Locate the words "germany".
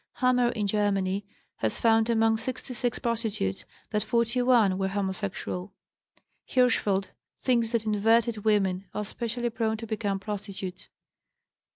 0.65-1.27